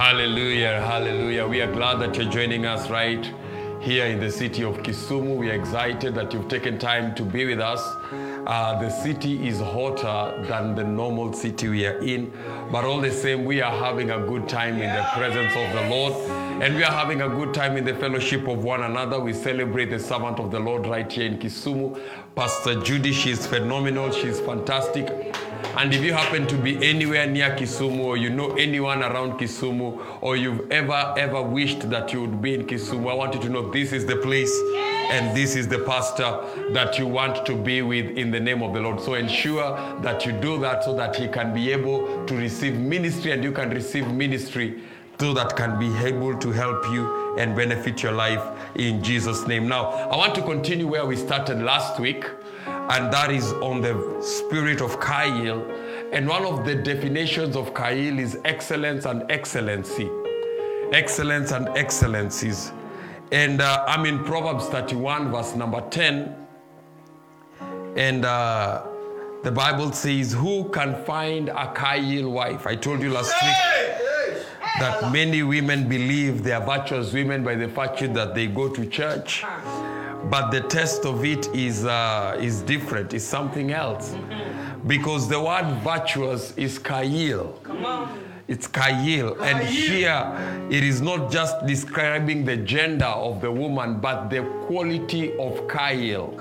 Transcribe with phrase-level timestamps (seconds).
[0.00, 1.46] Hallelujah, hallelujah.
[1.46, 3.22] We are glad that you're joining us right
[3.82, 5.36] here in the city of Kisumu.
[5.36, 7.82] We are excited that you've taken time to be with us.
[8.46, 12.32] Uh, the city is hotter than the normal city we are in,
[12.72, 15.90] but all the same, we are having a good time in the presence of the
[15.90, 16.14] Lord,
[16.60, 19.18] and we are having a good time in the fellowship of one another.
[19.18, 21.98] We celebrate the servant of the Lord right here in Kisumu,
[22.34, 23.12] Pastor Judy.
[23.12, 25.08] She's phenomenal, she's fantastic.
[25.78, 30.18] And if you happen to be anywhere near Kisumu, or you know anyone around Kisumu,
[30.20, 33.48] or you've ever, ever wished that you would be in Kisumu, I want you to
[33.48, 34.54] know this is the place
[35.10, 38.74] and this is the pastor that you want to be with in the name of
[38.74, 39.00] the Lord.
[39.00, 43.30] So ensure that you do that so that he can be able to receive ministry
[43.30, 44.82] and you can receive ministry
[45.20, 48.42] so that can be able to help you and benefit your life
[48.74, 49.68] in Jesus' name.
[49.68, 52.24] Now, I want to continue where we started last week,
[52.66, 55.60] and that is on the spirit of chayil.
[56.14, 60.08] And one of the definitions of chayil is excellence and excellency.
[60.92, 62.72] Excellence and excellencies.
[63.30, 66.34] And uh, I'm in Proverbs 31, verse number 10.
[67.96, 68.86] And uh,
[69.42, 72.66] the Bible says, Who can find a chayil wife?
[72.66, 73.79] I told you last week
[74.80, 78.86] that many women believe they are virtuous women by the fact that they go to
[78.86, 79.44] church.
[80.30, 84.14] But the test of it is, uh, is different, it's something else.
[84.86, 87.54] Because the word virtuous is chayil.
[88.50, 89.40] It's chayil.
[89.40, 95.34] And here it is not just describing the gender of the woman, but the quality
[95.38, 96.34] of chayil.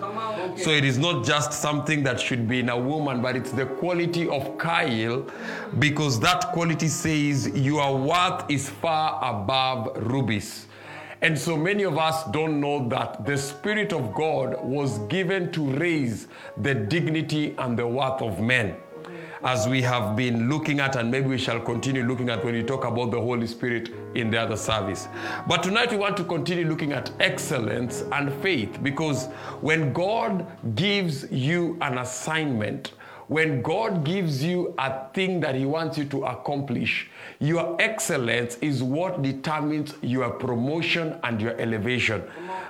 [0.58, 3.68] So it is not just something that should be in a woman, but it's the
[3.68, 5.30] quality of chayil
[5.78, 10.66] because that quality says your worth is far above rubies.
[11.22, 15.64] And so many of us don't know that the Spirit of God was given to
[15.74, 18.78] raise the dignity and the worth of men
[19.44, 22.64] as we have been looking at, and maybe we shall continue looking at when we
[22.64, 25.08] talk about the Holy Spirit in the other service.
[25.48, 29.28] But tonight we want to continue looking at excellence and faith because
[29.62, 32.92] when God gives you an assignment,
[33.30, 37.10] when God gives you a thing that He wants you to accomplish,
[37.40, 42.24] your excellence is what determines your promotion and your elevation.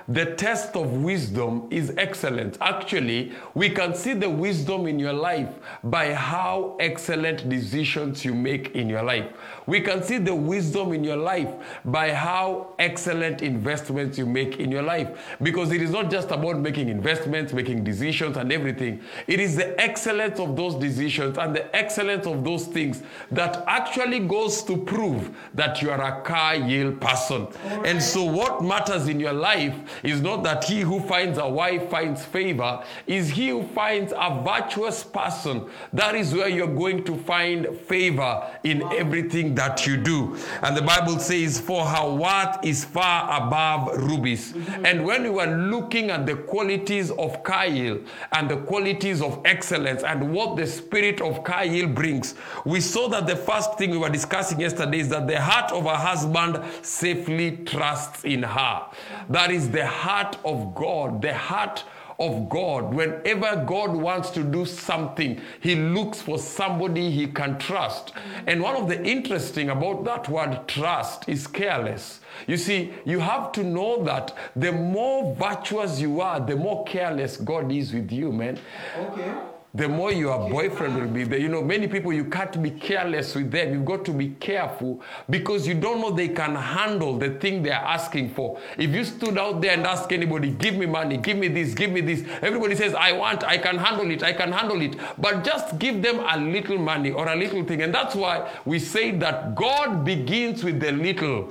[0.06, 2.58] The test of wisdom is excellence.
[2.60, 5.48] Actually, we can see the wisdom in your life
[5.82, 9.32] by how excellent decisions you make in your life.
[9.70, 11.48] We can see the wisdom in your life
[11.84, 15.36] by how excellent investments you make in your life.
[15.40, 19.00] Because it is not just about making investments, making decisions, and everything.
[19.28, 24.18] It is the excellence of those decisions and the excellence of those things that actually
[24.18, 27.46] goes to prove that you are a chayil person.
[27.84, 31.88] And so, what matters in your life is not that he who finds a wife
[31.88, 35.70] finds favor, is he who finds a virtuous person.
[35.92, 40.38] That is where you're going to find favor in everything that you do.
[40.62, 44.54] And the Bible says, For her worth is far above rubies.
[44.54, 44.86] Mm-hmm.
[44.86, 50.02] And when we were looking at the qualities of chayil and the qualities of excellence
[50.02, 54.08] and what the spirit of chayil brings, we saw that the first thing we were
[54.08, 58.86] discussing yesterday is that the heart of a husband safely trusts in her.
[59.28, 61.84] That is the heart of God, the heart
[62.20, 62.94] of God.
[62.94, 68.12] Whenever God wants to do something, He looks for somebody He can trust.
[68.46, 72.20] And one of the interesting about that word trust is careless.
[72.46, 77.36] You see, you have to know that the more virtuous you are, the more careless
[77.36, 78.58] God is with you, man.
[78.98, 79.34] Okay.
[79.72, 81.38] The more your boyfriend will be there.
[81.38, 83.72] You know, many people, you can't be careless with them.
[83.72, 87.74] You've got to be careful because you don't know they can handle the thing they're
[87.74, 88.58] asking for.
[88.76, 91.92] If you stood out there and asked anybody, give me money, give me this, give
[91.92, 94.96] me this, everybody says, I want, I can handle it, I can handle it.
[95.18, 97.82] But just give them a little money or a little thing.
[97.82, 101.48] And that's why we say that God begins with the little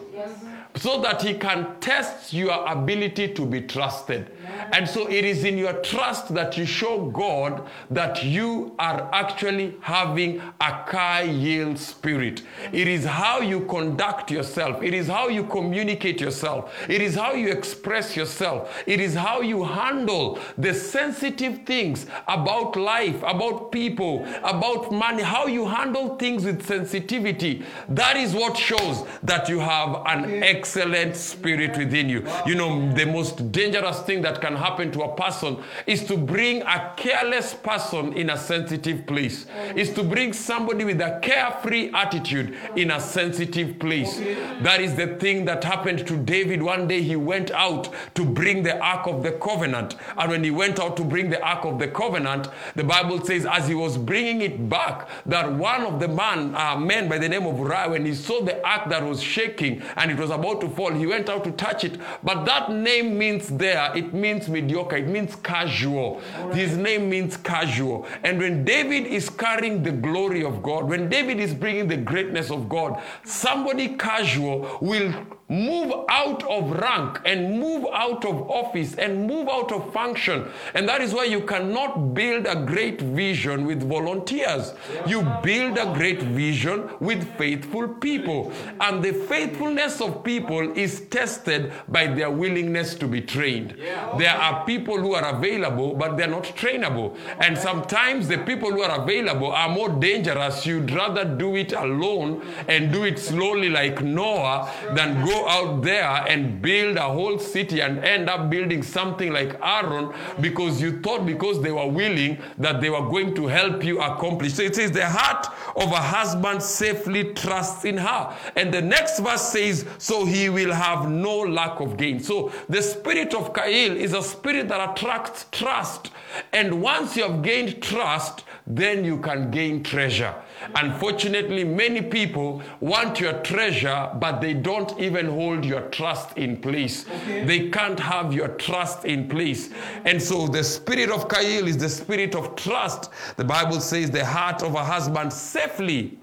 [0.75, 4.31] so that he can test your ability to be trusted.
[4.71, 9.75] And so it is in your trust that you show God that you are actually
[9.81, 12.43] having a chayil spirit.
[12.71, 17.33] It is how you conduct yourself, it is how you communicate yourself, it is how
[17.33, 24.25] you express yourself, it is how you handle the sensitive things about life, about people,
[24.43, 27.63] about money, how you handle things with sensitivity.
[27.87, 32.25] That is what shows that you have an excellent spirit within you.
[32.45, 36.61] You know, the most dangerous thing that can happen to a person is to bring
[36.63, 39.45] a careless person in a sensitive place,
[39.75, 44.19] is to bring somebody with a carefree attitude in a sensitive place.
[44.61, 46.61] That is the thing that happened to David.
[46.61, 49.95] One day he went out to bring the Ark of the Covenant.
[50.17, 53.45] And when he went out to bring the Ark of the Covenant, the Bible says,
[53.45, 57.29] as he was bringing it back, that one of the man, uh, men by the
[57.29, 60.61] name of Uriah, when he saw the ark that was shaking and it was about
[60.61, 61.99] to fall, he went out to touch it.
[62.23, 66.21] But that name means there, it means mediocre, it means casual.
[66.39, 66.55] Right.
[66.55, 68.07] His name means casual.
[68.23, 72.51] And when David is carrying the glory of God, when David is bringing the greatness
[72.51, 75.13] of God, somebody casual will
[75.49, 80.47] move out of rank and move out of office and move out of function.
[80.75, 84.73] And that is why you cannot build a great vision with volunteers.
[85.07, 88.53] You build a great vision with faithful people.
[88.79, 93.75] And the faithfulness of people is tested by their willingness to be trained.
[94.19, 97.17] There are people who are available, but they're not trainable.
[97.39, 100.65] And sometimes the people who are available are more dangerous.
[100.67, 106.09] You'd rather do it alone and do it slowly like Noah than go out there
[106.27, 111.25] and build a whole city and end up building something like Aaron because you thought
[111.25, 114.53] because they were willing that they were going to help you accomplish.
[114.53, 118.35] So it says, the heart of a husband safely trusts in her.
[118.55, 122.19] And the next verse says, so he will have no lack of gain.
[122.19, 126.11] So the spirit of chayil is a spirit that attracts trust.
[126.53, 130.33] And once you have gained trust, then you can gain treasure.
[130.75, 137.07] Unfortunately, many people want your treasure, but they don't even hold your trust in place.
[137.07, 137.45] Okay.
[137.45, 139.71] They can't have your trust in place.
[140.05, 143.09] And so the spirit of chayil is the spirit of trust.
[143.37, 146.18] The Bible says the heart of a husband safely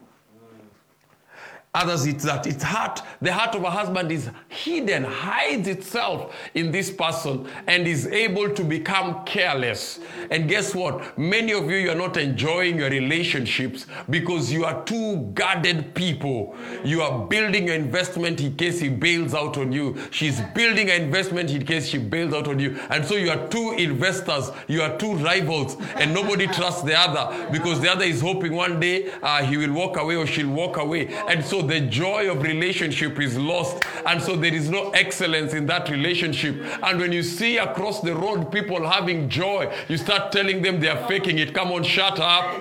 [1.76, 6.72] Others, it's that its heart, the heart of a husband is hidden, hides itself in
[6.72, 10.00] this person and is able to become careless.
[10.30, 11.18] And guess what?
[11.18, 16.56] Many of you, you're not enjoying your relationships because you are two guarded people.
[16.82, 19.98] You are building your investment in case he bails out on you.
[20.10, 22.78] She's building an investment in case she bails out on you.
[22.88, 27.50] And so you are two investors, you are two rivals, and nobody trusts the other
[27.52, 30.78] because the other is hoping one day uh, he will walk away or she'll walk
[30.78, 31.08] away.
[31.28, 33.84] And so the joy of relationship is lost.
[34.06, 36.56] And so there is no excellence in that relationship.
[36.82, 40.88] And when you see across the road people having joy, you start telling them they
[40.88, 41.54] are faking it.
[41.54, 42.60] Come on, shut up.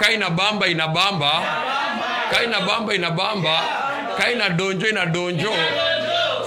[0.00, 1.32] Kaina bamba inabamba.
[2.30, 3.60] Kaina bamba inabamba.
[4.16, 5.95] Kaina donjo inadonjo.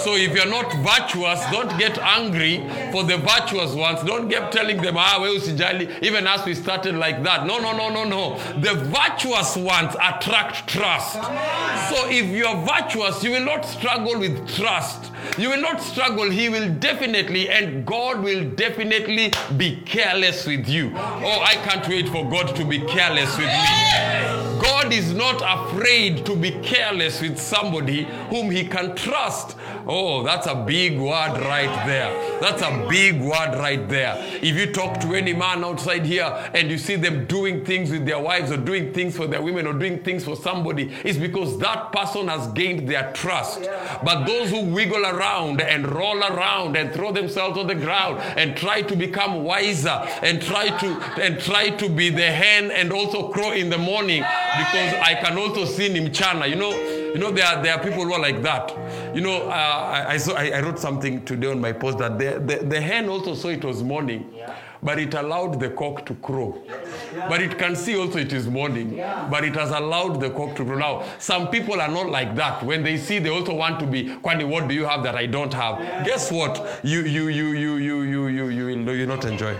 [0.01, 2.59] So if you're not virtuous, don't get angry
[2.91, 4.01] for the virtuous ones.
[4.03, 6.01] Don't keep telling them, ah, well, usijali.
[6.01, 7.45] Even as we started like that.
[7.45, 8.37] No, no, no, no, no.
[8.59, 11.13] The virtuous ones attract trust.
[11.13, 15.11] So if you're virtuous, you will not struggle with trust.
[15.37, 16.29] You will not struggle.
[16.29, 20.91] He will definitely, and God will definitely be careless with you.
[20.95, 24.49] Oh, I can't wait for God to be careless with me.
[24.61, 29.55] God is not afraid to be careless with somebody whom he can trust.
[29.91, 32.39] Oh, that's a big word right there.
[32.39, 34.13] That's a big word right there.
[34.39, 38.05] If you talk to any man outside here and you see them doing things with
[38.05, 41.57] their wives or doing things for their women or doing things for somebody, it's because
[41.57, 43.67] that person has gained their trust.
[44.03, 48.55] But those who wiggle around and roll around and throw themselves on the ground and
[48.55, 49.89] try to become wiser
[50.21, 50.87] and try to
[51.19, 55.35] and try to be the hen and also crow in the morning because I can
[55.35, 56.47] also see Nimchana.
[56.47, 58.69] You know, you know, there are, there are people who are like that.
[59.13, 62.19] You know, uh, I, I, saw, I, I, wrote something today on my post that
[62.19, 64.31] the, the, the hen also saw it was morning.
[64.35, 64.55] Yeah.
[64.81, 66.61] But it allowed the cock to crow.
[66.65, 67.27] Yeah.
[67.27, 68.95] But it can see also it is morning.
[68.95, 69.27] Yeah.
[69.29, 70.77] But it has allowed the cock to crow.
[70.77, 72.63] Now, some people are not like that.
[72.63, 75.25] When they see, they also want to be, Kwani, what do you have that I
[75.25, 76.05] don't have?
[76.05, 76.79] Guess what?
[76.83, 79.51] You, you, you, you, you, you, you, you will you not enjoy.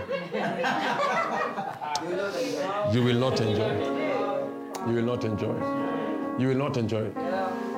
[2.92, 4.00] you will not enjoy.
[4.86, 5.90] You will not enjoy
[6.40, 7.10] you will not enjoy.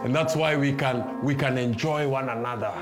[0.04, 2.72] And that's why we can we can enjoy one another.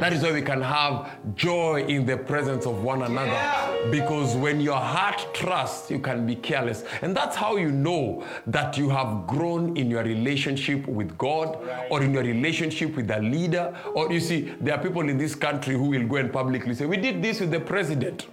[0.00, 3.30] That is why we can have joy in the presence of one another.
[3.30, 3.88] Yeah.
[3.90, 6.82] Because when your heart trusts, you can be careless.
[7.02, 11.86] And that's how you know that you have grown in your relationship with God right.
[11.90, 13.72] or in your relationship with a leader.
[13.94, 16.86] Or you see, there are people in this country who will go and publicly say,
[16.86, 18.26] We did this with the president.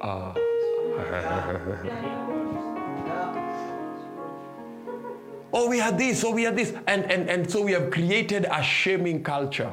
[0.00, 0.34] Uh,
[5.52, 6.72] oh, we had this, oh, we had this.
[6.86, 9.72] And, and, and so we have created a shaming culture.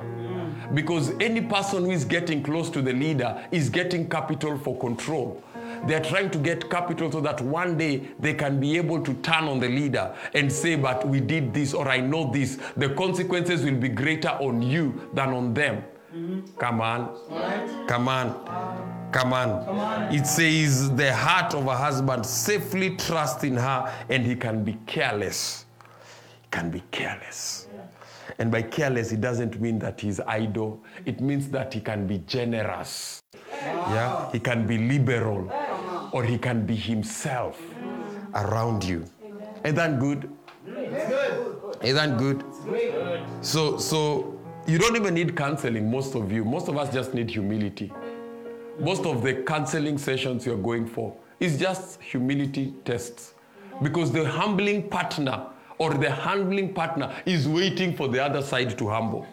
[0.73, 5.41] Because any person who is getting close to the leader is getting capital for control.
[5.85, 9.45] they're trying to get capital so that one day they can be able to turn
[9.45, 12.57] on the leader and say, But we did this or I know this.
[12.75, 15.83] The consequences will be greater on you than on them.
[16.13, 16.57] Mm-hmm.
[16.57, 17.17] Come on.
[17.29, 17.87] Right.
[17.87, 19.11] Come on.
[19.11, 19.65] Come on.
[19.65, 20.13] Come on.
[20.15, 24.77] It says the heart of a husband safely trusts in her and he can be
[24.85, 25.66] careless.
[26.51, 27.67] Can be careless.
[28.39, 30.83] And by careless, it doesn't mean that he's idle.
[31.05, 33.21] It means that he can be generous.
[33.63, 35.51] Yeah, he can be liberal,
[36.11, 37.59] or he can be himself
[38.33, 39.05] around you.
[39.63, 40.29] Isn't that good?
[41.81, 42.43] Isn't that good?
[43.41, 45.89] So, so you don't even need counseling.
[45.89, 47.91] Most of you, most of us just need humility.
[48.79, 53.33] Most of the counseling sessions you're going for is just humility tests,
[53.81, 58.87] because the humbling partner or the handling partner is waiting for the other side to
[58.87, 59.25] humble.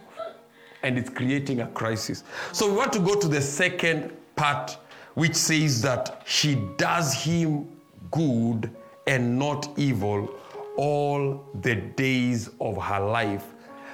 [0.83, 2.25] And it's creating a crisis.
[2.53, 4.77] So we want to go to the second part,
[5.15, 7.69] which says that she does him
[8.11, 8.71] good
[9.07, 10.29] and not evil
[10.77, 13.45] all the days of her life.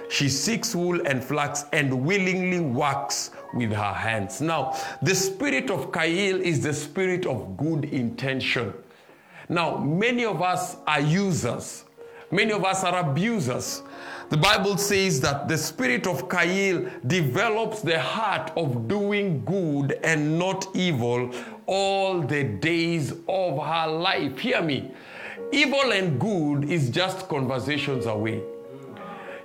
[0.09, 4.41] She seeks wool and flax and willingly works with her hands.
[4.41, 8.75] Now, the spirit of chayil is the spirit of good intention.
[9.49, 11.85] Now, many of us are users
[12.31, 13.83] Many of us are abusers.
[14.29, 20.39] The Bible says that the spirit of chayil develops the heart of doing good and
[20.39, 21.35] not evil
[21.67, 24.39] all the days of her life.
[24.39, 24.93] Hear me.
[25.51, 28.41] Evil and good is just conversations away.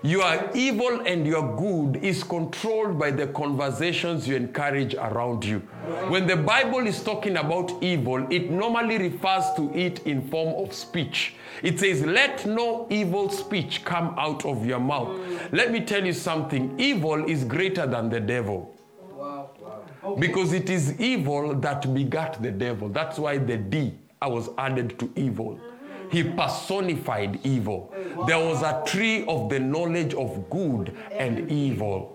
[0.06, 5.62] Your evil and your good is controlled by the conversations you encourage around you.
[6.10, 10.76] When the Bible is talking about evil, it normally refers to it in form of
[10.76, 11.34] speech.
[11.64, 15.20] It says, Let no evil speech come out of your mouth.
[15.52, 18.76] Let me tell you something evil is greater than the devil.
[20.20, 22.90] Because it is evil that begat the devil.
[22.90, 25.60] That's why the D was added to evil.
[26.12, 27.94] He personified evil.
[28.28, 32.15] There was a tree of the knowledge of good and evil.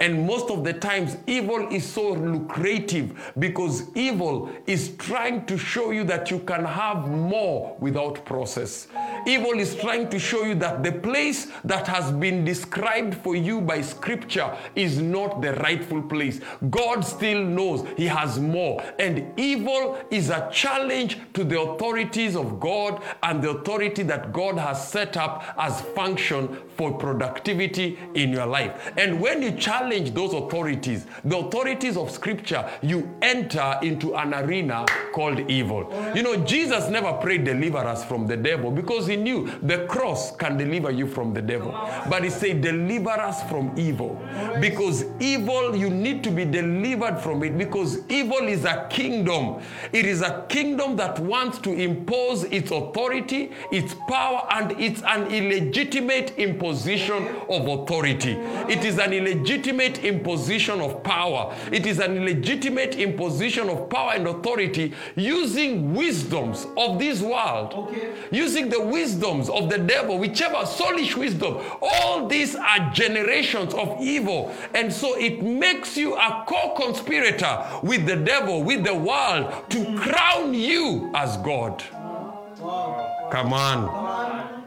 [0.00, 5.90] And most of the times, evil is so lucrative because evil is trying to show
[5.90, 8.86] you that you can have more without process.
[9.26, 13.60] Evil is trying to show you that the place that has been described for you
[13.60, 16.40] by scripture is not the rightful place.
[16.70, 18.82] God still knows He has more.
[18.98, 24.58] And evil is a challenge to the authorities of God and the authority that God
[24.58, 28.92] has set up as function for productivity in your life.
[28.96, 34.86] And when you challenge those authorities, the authorities of scripture, you enter into an arena
[35.12, 35.90] called evil.
[36.14, 40.36] You know, Jesus never prayed deliver us from the devil because he knew the cross
[40.36, 41.72] can deliver you from the devil.
[42.08, 44.20] But he said, deliver us from evil.
[44.60, 49.62] Because evil, you need to be delivered from it because evil is a kingdom.
[49.92, 55.26] It is a kingdom that wants to impose its authority, its power, and it's an
[55.28, 58.32] illegitimate imposition of authority.
[58.68, 61.54] It is an illegitimate imposition of power.
[61.72, 68.12] It is an illegitimate imposition of power and authority using wisdoms of this world, okay.
[68.30, 71.58] using the wisdoms of the devil, whichever soulish wisdom.
[71.80, 74.54] All these are generations of evil.
[74.74, 79.78] And so it makes you a co conspirator with the devil, with the world, to
[79.78, 79.98] mm.
[79.98, 81.82] crown you as God.
[81.92, 83.28] Wow.
[83.30, 83.86] Come on.
[83.86, 84.57] Come on.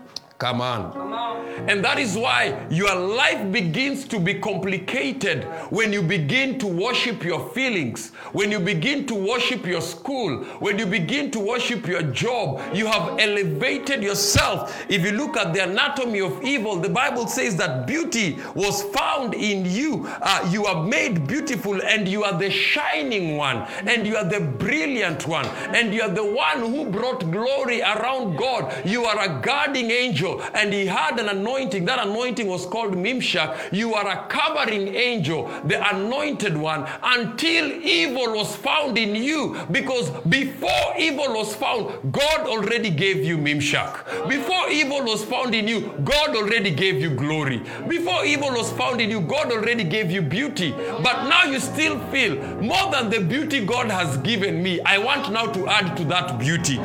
[0.42, 0.92] Come on.
[0.92, 1.70] Come on.
[1.70, 7.24] And that is why your life begins to be complicated when you begin to worship
[7.24, 12.02] your feelings, when you begin to worship your school, when you begin to worship your
[12.02, 12.60] job.
[12.74, 14.84] You have elevated yourself.
[14.90, 19.36] If you look at the anatomy of evil, the Bible says that beauty was found
[19.36, 20.08] in you.
[20.24, 24.40] Uh, you are made beautiful and you are the shining one and you are the
[24.40, 25.46] brilliant one
[25.76, 28.74] and you are the one who brought glory around God.
[28.84, 31.86] You are a guarding angel and he had an anointing anointing.
[31.86, 33.74] That anointing was called Mimshak.
[33.74, 39.58] You are a covering angel, the anointed one, until evil was found in you.
[39.72, 44.30] Because before evil was found, God already gave you Mimshak.
[44.30, 47.62] Before evil was found in you, God already gave you glory.
[47.88, 50.72] Before evil was found in you, God already gave you beauty.
[50.72, 54.80] But now you still feel more than the beauty God has given me.
[54.82, 56.78] I want now to add to that beauty.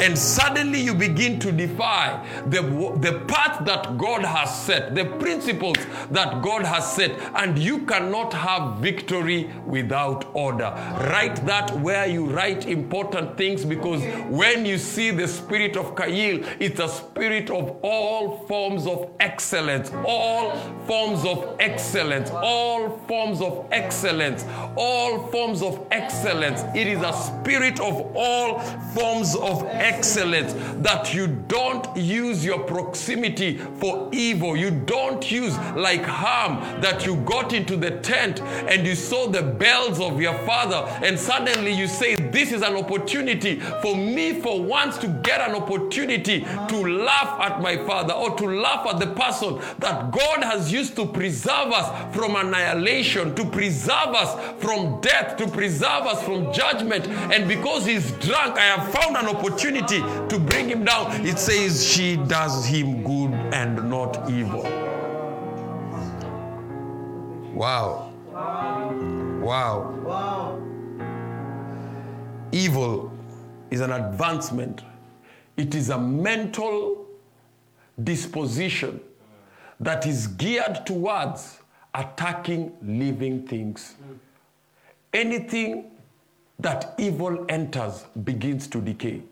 [0.00, 2.62] And suddenly you begin to defy the,
[3.00, 5.76] the path that God has set, the principles
[6.10, 10.72] that God has set, and you cannot have victory without order.
[11.10, 16.46] Write that where you write important things because when you see the spirit of chayil,
[16.58, 20.56] it's a spirit of all forms of excellence, all
[20.86, 24.44] forms of excellence, all forms of excellence,
[24.76, 26.62] all forms of excellence.
[26.74, 28.58] It is a spirit of all
[28.94, 29.91] forms of excellence
[30.82, 34.56] that you don't use your proximity for evil.
[34.56, 39.42] You don't use like Ham that you got into the tent and you saw the
[39.42, 44.62] bells of your father and suddenly you say, This is an opportunity for me for
[44.62, 49.08] once to get an opportunity to laugh at my father or to laugh at the
[49.14, 55.36] person that God has used to preserve us from annihilation, to preserve us from death,
[55.36, 57.06] to preserve us from judgment.
[57.32, 61.24] And because he's drunk, I have found an opportunity to bring him down.
[61.26, 64.62] It says, She does him good and not evil.
[67.54, 68.12] Wow.
[69.42, 69.90] Wow.
[70.04, 70.60] Wow.
[72.52, 73.12] Evil
[73.70, 74.82] is an advancement,
[75.56, 77.06] it is a mental
[78.02, 79.00] disposition
[79.80, 81.58] that is geared towards
[81.94, 83.94] attacking living things.
[85.12, 85.90] Anything
[86.58, 89.22] that evil enters begins to decay.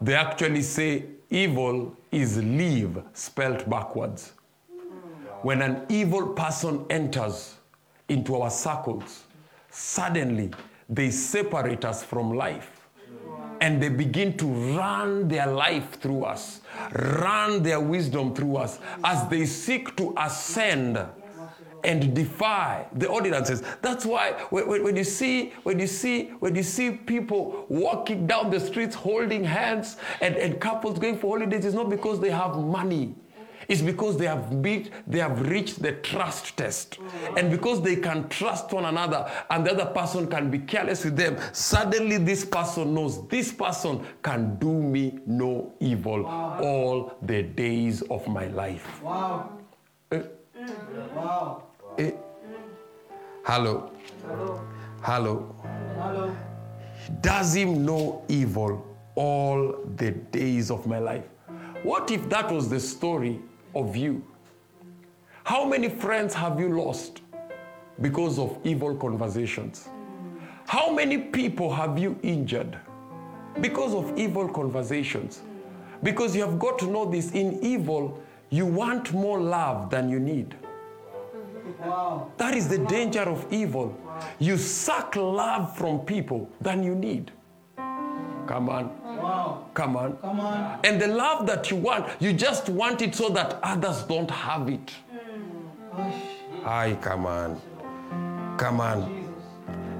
[0.00, 4.32] They actually say evil is leave spelt backwards.
[5.42, 7.54] When an evil person enters
[8.08, 9.24] into our circles,
[9.70, 10.50] suddenly
[10.88, 12.88] they separate us from life
[13.60, 16.60] and they begin to run their life through us,
[16.92, 20.98] run their wisdom through us as they seek to ascend
[21.84, 23.62] and defy the ordinances.
[23.82, 28.50] That's why when, when, you see when you see when you see people walking down
[28.50, 32.56] the streets holding hands and, and couples going for holidays, it's not because they have
[32.56, 33.14] money.
[33.68, 36.98] It's because they have beat, they have reached the trust test.
[37.36, 41.16] And because they can trust one another and the other person can be careless with
[41.16, 46.60] them, suddenly this person knows this person can do me no evil wow.
[46.62, 49.02] all the days of my life.
[49.02, 49.58] Wow.
[50.12, 50.22] Eh?
[51.14, 51.67] Wow.
[51.98, 52.12] Eh?
[53.44, 53.90] Hello.
[54.26, 54.60] Hello.
[55.02, 55.54] Hello.
[55.98, 56.36] Hello.
[57.20, 58.84] Does him know evil
[59.18, 61.24] all the days of my life.
[61.82, 63.40] What if that was the story
[63.74, 64.24] of you.
[65.44, 67.20] How many friends have you lost
[68.00, 69.88] because of evil conversations?
[70.66, 72.78] How many people have you injured
[73.60, 75.40] because of evil conversations?
[76.02, 80.20] Because you have got to know this in evil, you want more love than you
[80.20, 80.54] need.
[81.80, 82.32] Wow.
[82.36, 83.96] That is the danger of evil.
[84.38, 87.30] You suck love from people than you need.
[87.76, 88.90] Come on.
[89.04, 89.66] Wow.
[89.74, 90.16] Come on.
[90.18, 90.80] Come on.
[90.84, 94.68] And the love that you want, you just want it so that others don't have
[94.68, 94.92] it.
[95.12, 96.12] Mm.
[96.64, 97.60] Hi, come on.
[98.56, 99.17] Come on.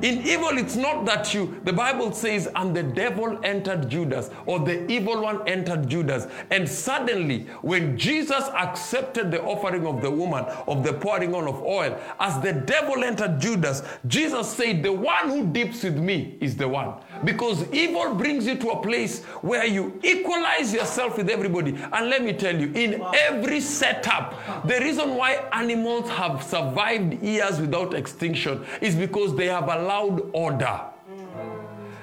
[0.02, 4.60] In evil, it's not that you, the Bible says, and the devil entered Judas, or
[4.60, 6.28] the evil one entered Judas.
[6.50, 11.60] And suddenly, when Jesus accepted the offering of the woman, of the pouring on of
[11.62, 16.56] oil, as the devil entered Judas, Jesus said, The one who dips with me is
[16.56, 16.94] the one.
[17.24, 21.76] Because evil brings you to a place where you equalize yourself with everybody.
[21.92, 24.34] And let me tell you, in every setup,
[24.66, 30.80] the reason why animals have survived years without extinction is because they have allowed order.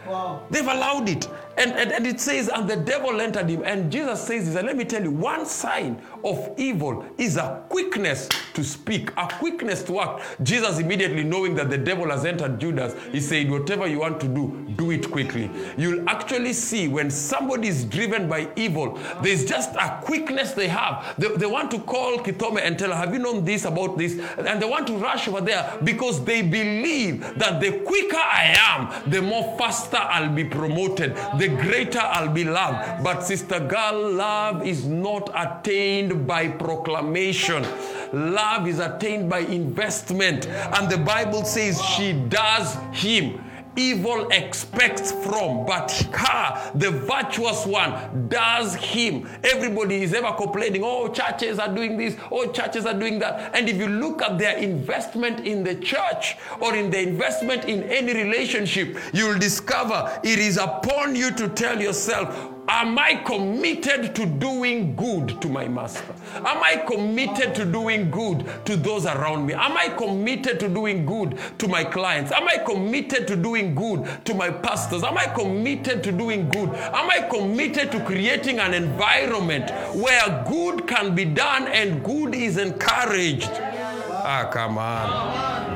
[0.08, 0.46] Wow.
[0.50, 1.28] They've allowed it.
[1.58, 3.64] And, and, and, it says, and the devil entered him.
[3.64, 7.64] And Jesus says this, and let me tell you, one sign of evil is a
[7.70, 10.44] quickness to speak, a quickness to act.
[10.44, 14.28] Jesus immediately knowing that the devil has entered Judas, he said, whatever you want to
[14.28, 15.50] do, do it quickly.
[15.78, 21.16] You'll actually see when somebody is driven by evil, there's just a quickness they have.
[21.18, 24.20] They, they want to call Kitome and tell her, have you known this about this?
[24.38, 29.10] And they want to rush over there because they believe that the quicker I am,
[29.10, 31.16] the more faster I'll be promoted.
[31.38, 33.04] The the greater I'll be loved.
[33.04, 37.66] But, Sister Girl, love is not attained by proclamation.
[38.14, 40.48] Love is attained by investment.
[40.48, 43.45] And the Bible says she does him
[43.76, 49.28] evil expects from, but her, the virtuous one, does him.
[49.44, 53.56] Everybody is ever complaining, oh, churches are doing this, oh, churches are doing that.
[53.56, 57.84] And if you look at their investment in the church or in the investment in
[57.84, 64.26] any relationship, you'll discover it is upon you to tell yourself, Am I committed to
[64.26, 66.16] doing good to my master?
[66.36, 69.54] Am I committed to doing good to those around me?
[69.54, 72.32] Am I committed to doing good to my clients?
[72.32, 75.04] Am I committed to doing good to my pastors?
[75.04, 76.70] Am I committed to doing good?
[76.70, 82.58] Am I committed to creating an environment where good can be done and good is
[82.58, 83.52] encouraged?
[83.52, 85.76] Ah, come on.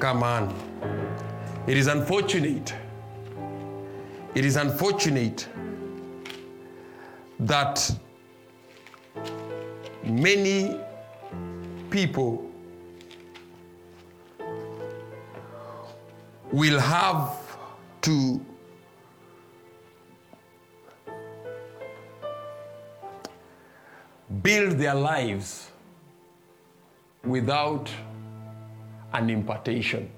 [0.00, 0.52] Come on.
[1.68, 2.74] It is unfortunate
[4.34, 5.48] it is unfortunate
[7.40, 7.90] that
[10.04, 10.78] many
[11.90, 12.50] people
[16.52, 17.36] will have
[18.02, 18.40] to
[24.42, 25.70] build their lives
[27.24, 27.90] without
[29.12, 30.10] an impartation.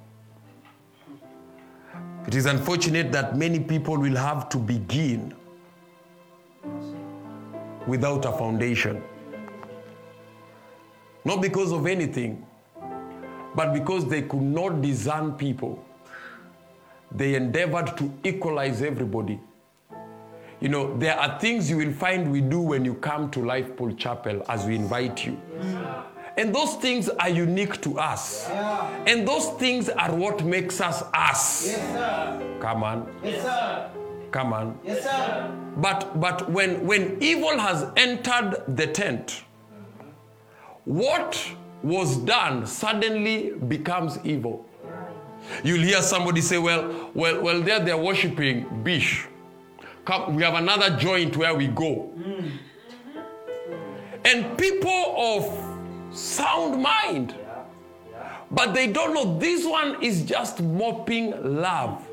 [2.26, 5.35] It is unfortunate that many people will have to begin
[7.87, 9.02] without a foundation.
[11.24, 12.46] Not because of anything,
[13.54, 15.85] but because they could not discern people.
[17.11, 19.40] They endeavored to equalize everybody.
[20.61, 23.76] You know, there are things you will find we do when you come to Life
[23.76, 25.37] Pool Chapel as we invite you.
[26.37, 28.49] And those things are unique to us.
[28.49, 29.05] Yeah.
[29.07, 31.66] And those things are what makes us us.
[31.66, 33.14] Yes, Come on.
[33.23, 33.90] Yes, sir.
[34.31, 34.79] Come on.
[34.85, 35.51] Yes, sir.
[35.77, 39.42] But but when when evil has entered the tent,
[40.85, 41.38] what
[41.83, 44.64] was done suddenly becomes evil.
[45.64, 49.27] You'll hear somebody say, Well, well, well, there they're worshiping Bish.
[50.05, 52.11] Come, we have another joint where we go.
[52.18, 52.53] Mm.
[54.25, 55.71] And people of
[56.12, 57.35] sound mind.
[58.51, 62.07] But they don't know this one is just mopping love.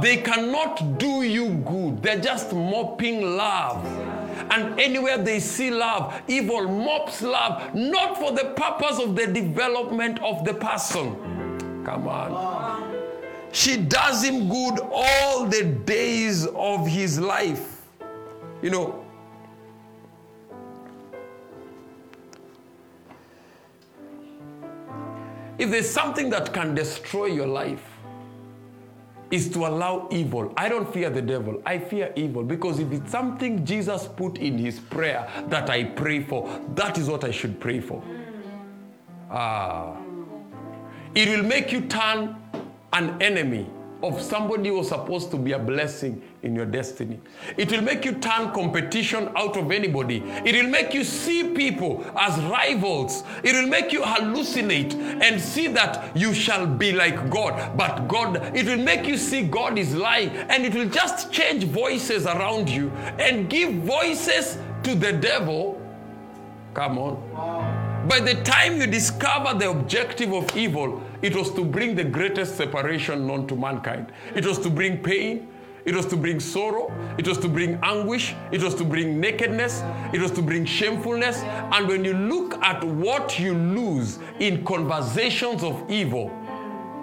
[0.00, 3.84] They cannot do you good, they're just mopping love.
[4.50, 10.20] And anywhere they see love, evil mops love, not for the purpose of the development
[10.22, 11.82] of the person.
[11.84, 12.92] Come on.
[13.52, 17.82] She does him good all the days of his life.
[18.62, 19.01] You know,
[25.62, 27.84] If there's something that can destroy your life,
[29.30, 30.52] is to allow evil.
[30.56, 31.62] I don't fear the devil.
[31.64, 36.20] I fear evil because if it's something Jesus put in his prayer that I pray
[36.24, 38.02] for, that is what I should pray for.
[39.30, 39.96] Ah.
[41.14, 42.36] It will make you turn
[42.92, 43.70] an enemy
[44.02, 47.20] of somebody who was supposed to be a blessing in your destiny.
[47.56, 50.22] It will make you turn competition out of anybody.
[50.44, 53.22] It will make you see people as rivals.
[53.44, 57.76] It will make you hallucinate and see that you shall be like God.
[57.76, 61.64] But God, it will make you see God is lying and it will just change
[61.64, 65.80] voices around you and give voices to the devil.
[66.74, 67.30] Come on.
[67.30, 67.92] Wow.
[68.08, 72.56] By the time you discover the objective of evil, it was to bring the greatest
[72.56, 74.12] separation known to mankind.
[74.34, 75.48] It was to bring pain.
[75.84, 76.92] It was to bring sorrow.
[77.18, 78.34] It was to bring anguish.
[78.52, 79.82] It was to bring nakedness.
[80.12, 81.42] It was to bring shamefulness.
[81.42, 86.30] And when you look at what you lose in conversations of evil,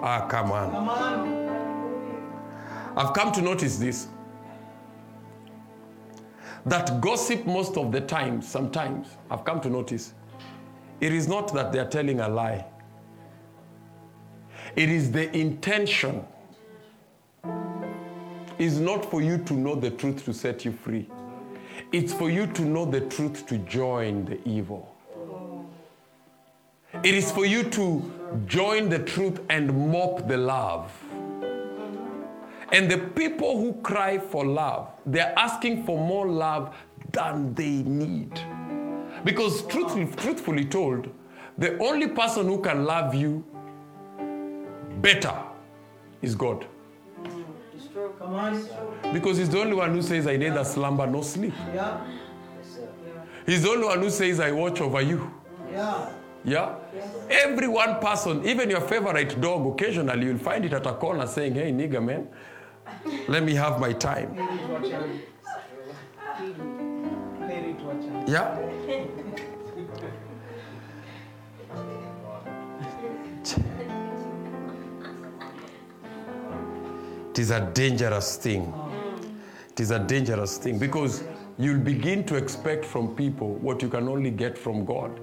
[0.02, 0.70] ah, come on.
[0.70, 1.40] Come on.
[2.96, 4.08] I've come to notice this
[6.66, 10.12] that gossip most of the time, sometimes, I've come to notice,
[11.00, 12.66] it is not that they're telling a lie.
[14.76, 16.24] It is the intention.
[18.58, 21.08] Is not for you to know the truth to set you free.
[21.92, 24.94] It's for you to know the truth to join the evil.
[27.02, 30.92] It is for you to join the truth and mop the love.
[32.72, 36.76] And the people who cry for love, they're asking for more love
[37.12, 38.38] than they need.
[39.24, 41.08] Because truthfully, truthfully told,
[41.58, 43.44] the only person who can love you
[45.00, 45.34] better
[46.22, 46.66] is God.
[49.12, 51.54] Because he's the only one who says, I neither slumber nor sleep.
[51.74, 52.00] Yeah.
[53.46, 55.32] He's the only one who says, I watch over you.
[55.72, 56.10] Yeah.
[56.44, 56.76] Yeah?
[57.28, 61.54] Every one person, even your favorite dog, occasionally you'll find it at a corner saying,
[61.54, 62.28] Hey, nigga, man,
[63.28, 64.34] let me have my time.
[68.26, 68.58] Yeah?
[77.30, 78.72] It is a dangerous thing.
[79.70, 81.22] It is a dangerous thing because
[81.58, 85.18] you'll begin to expect from people what you can only get from God.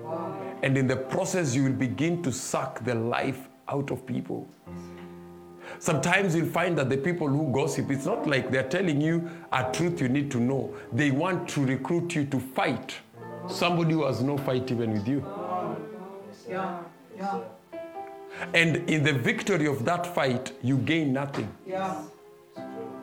[0.63, 4.47] And in the process, you will begin to suck the life out of people.
[5.79, 9.69] sometimes you'll find that the people who gossip, it's not like they're telling you a
[9.71, 10.73] truth you need to know.
[10.93, 12.95] They want to recruit you to fight
[13.49, 15.25] somebody who has no fight even with you.
[16.49, 16.79] Yeah.
[17.17, 17.39] Yeah.
[18.53, 21.51] And in the victory of that fight, you gain nothing.
[21.65, 22.01] Yeah.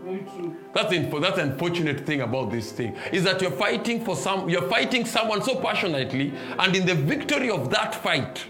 [0.05, 0.55] Very true.
[0.75, 4.51] That's the that's the unfortunate thing about this thing is that you're fighting for some
[4.51, 8.45] you're fighting someone so passionately, and in the victory of that fight,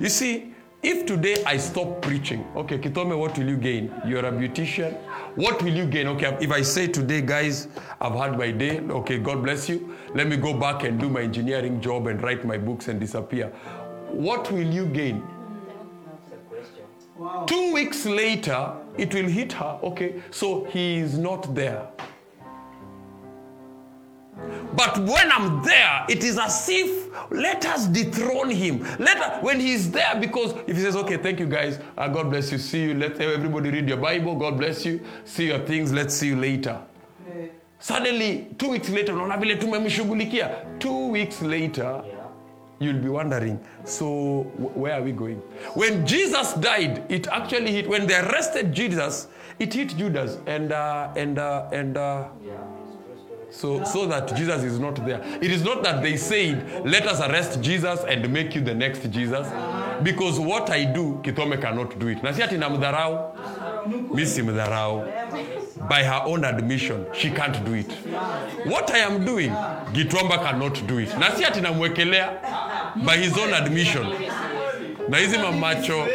[0.00, 3.92] you see, if today I stop preaching, okay, Kitome, what will you gain?
[4.06, 4.96] You're a beautician.
[5.34, 6.06] What will you gain?
[6.08, 7.68] Okay, if I say today, guys,
[8.00, 9.94] I've had my day, okay, God bless you.
[10.14, 13.48] Let me go back and do my engineering job and write my books and disappear.
[14.08, 15.22] What will you gain?
[17.18, 17.44] Wow.
[17.46, 19.78] Two weeks later, it will hit her.
[19.82, 21.88] Okay, so he is not there.
[24.74, 28.80] But when I'm there, it is as if let us dethrone him.
[28.98, 32.28] Let us, when he's there, because if he says, "Okay, thank you guys, uh, God
[32.28, 32.94] bless you, see you.
[32.94, 34.34] Let everybody read your Bible.
[34.36, 35.00] God bless you.
[35.24, 35.92] See your things.
[35.92, 36.78] Let's see you later."
[37.28, 37.46] Yeah.
[37.78, 40.78] Suddenly, two weeks later, unaona vile tumemshughulikia.
[40.78, 42.02] Two weeks later,
[42.78, 45.36] you'll be wondering, so wh- where are we going?
[45.74, 47.88] When Jesus died, it actually hit.
[47.88, 51.96] When they arrested Jesus, it hit Judas, and uh, and uh, and.
[51.96, 52.28] Uh,
[53.48, 55.22] so, so that Jesus is not there.
[55.40, 59.08] It is not that they said, let us arrest Jesus and make you the next
[59.10, 59.46] Jesus.
[60.02, 62.22] Because what I do, Kitome cannot do it.
[62.22, 62.56] Na si ati
[64.14, 65.04] mi simdharau.
[65.88, 67.90] By her own admission, she can't do it.
[68.66, 69.50] What I am doing,
[69.92, 71.16] gitwamba cannot do it.
[71.18, 72.30] Na si ati namwekelea,
[73.04, 74.06] by his own admission.
[75.08, 76.06] Na hizi mamacho,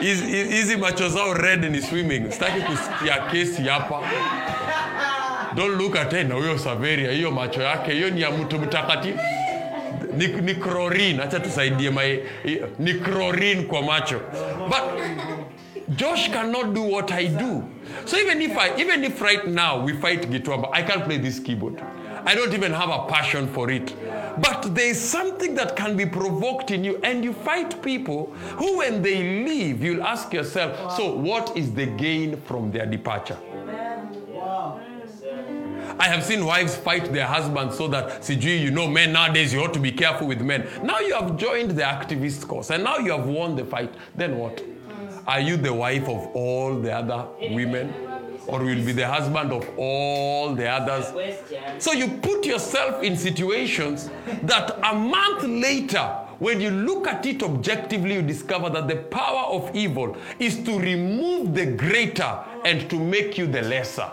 [0.00, 2.30] hizi macho zao red ni swimming.
[2.32, 4.00] Sitaki kusikia kesi hapa.
[5.54, 9.18] Don't look at hey, huyo Saveria, hiyo macho yake hiyo ni ya mtu mtakatifu.
[10.16, 11.90] Ni, ni chlorine, hacha tusaidie
[12.78, 14.20] ni chlorine kwa macho.
[14.68, 14.82] But
[15.94, 17.68] Josh cannot do what I do.
[18.06, 21.38] So even if I, even if right now we fight Gitwamba, I can't play this
[21.38, 21.82] keyboard.
[22.24, 23.94] I don't even have a passion for it.
[24.40, 28.78] But there is something that can be provoked in you, and you fight people who,
[28.78, 33.38] when they leave, you'll ask yourself, so what is the gain from their departure?
[34.28, 34.80] Wow.
[35.98, 39.62] I have seen wives fight their husbands so that, CG, you know, men nowadays, you
[39.62, 40.66] ought to be careful with men.
[40.82, 43.92] Now you have joined the activist cause and now you have won the fight.
[44.14, 44.62] Then what?
[45.26, 47.92] Are you the wife of all the other women?
[48.46, 51.12] Or will be the husband of all the others?
[51.78, 54.10] So you put yourself in situations
[54.42, 56.02] that a month later,
[56.40, 60.78] when you look at it objectively, you discover that the power of evil is to
[60.78, 64.10] remove the greater and to make you the lesser.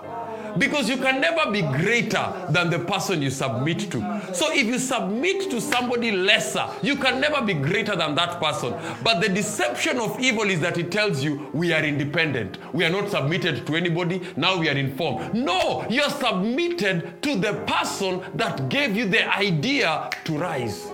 [0.58, 4.22] Because you can never be greater than the person you submit to.
[4.34, 8.74] So if you submit to somebody lesser, you can never be greater than that person.
[9.04, 12.58] But the deception of evil is that it tells you we are independent.
[12.74, 14.22] We are not submitted to anybody.
[14.36, 15.34] Now we are informed.
[15.34, 20.88] No, you're submitted to the person that gave you the idea to rise.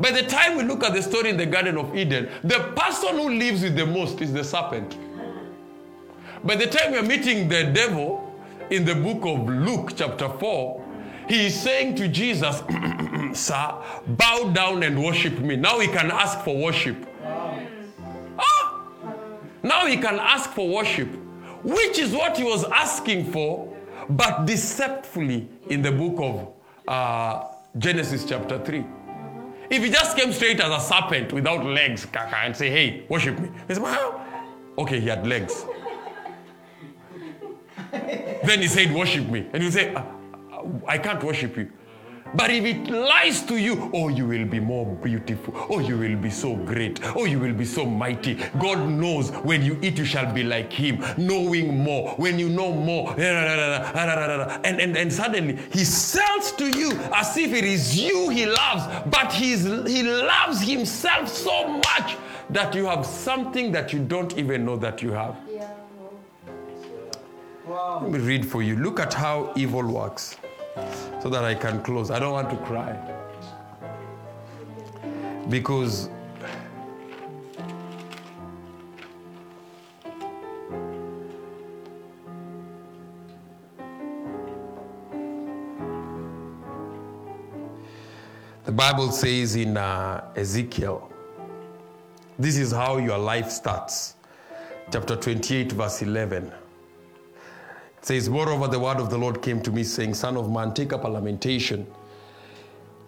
[0.00, 3.16] By the time we look at the story in the Garden of Eden, the person
[3.16, 4.96] who lives with the most is the serpent.
[6.44, 10.84] By the time we're meeting the devil in the book of Luke, chapter 4,
[11.26, 12.62] he is saying to Jesus,
[13.32, 13.74] Sir,
[14.06, 15.56] bow down and worship me.
[15.56, 17.06] Now he can ask for worship.
[18.38, 18.82] Ah!
[19.62, 21.08] Now he can ask for worship,
[21.62, 23.74] which is what he was asking for,
[24.10, 26.52] but deceptively in the book of
[26.86, 28.84] uh, Genesis, chapter 3.
[29.70, 33.48] If he just came straight as a serpent without legs and say, Hey, worship me,
[33.66, 34.20] he said, well,
[34.76, 35.64] Okay, he had legs.
[38.44, 39.48] then he said, Worship me.
[39.52, 40.02] And you say, "Uh,
[40.52, 41.70] uh, I can't worship you.
[42.36, 45.54] But if it lies to you, oh, you will be more beautiful.
[45.70, 46.98] Oh, you will be so great.
[47.14, 48.34] Oh, you will be so mighty.
[48.58, 52.10] God knows when you eat, you shall be like Him, knowing more.
[52.16, 57.64] When you know more, and, and, and suddenly He sells to you as if it
[57.64, 62.16] is you He loves, but he's, He loves Himself so much
[62.50, 65.36] that you have something that you don't even know that you have.
[67.66, 68.00] Wow.
[68.02, 68.76] Let me read for you.
[68.76, 70.36] Look at how evil works
[71.22, 72.10] so that I can close.
[72.10, 72.92] I don't want to cry.
[75.48, 76.10] Because
[88.66, 91.10] the Bible says in uh, Ezekiel,
[92.38, 94.16] this is how your life starts.
[94.92, 96.52] Chapter 28, verse 11
[98.04, 100.92] says, Moreover, the word of the Lord came to me, saying, Son of man, take
[100.92, 101.86] up a lamentation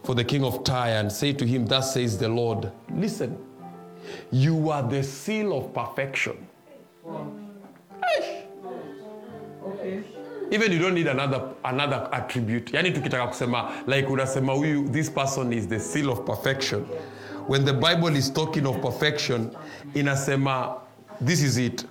[0.05, 3.37] for the king of Tyre and say to him, Thus says the Lord, Listen,
[4.31, 6.47] you are the seal of perfection.
[10.51, 12.73] Even you don't need another another attribute.
[12.73, 16.81] Yani tukitaka kusema like unasema huyu this person is the seal of perfection.
[17.49, 19.51] When the bible is talking of perfection
[19.95, 20.81] inasema
[21.21, 21.85] this is it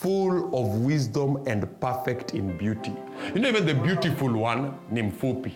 [0.00, 2.92] full of wisdom and perfect in beauty.
[3.34, 5.52] You know even the beautiful one ni mfupi.